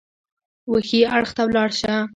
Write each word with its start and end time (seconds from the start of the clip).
وښي 0.71 1.01
اړخ 1.15 1.29
ته 1.37 1.41
ولاړ 1.47 1.69
شه! 1.79 1.93